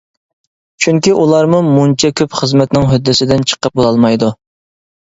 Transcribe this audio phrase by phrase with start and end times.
[0.85, 4.37] چۈنكى ئۇلارمۇ مۇنچە كۆپ خىزمەتنىڭ ھۆددىسىدىن چىقىپ بولالمايدۇ.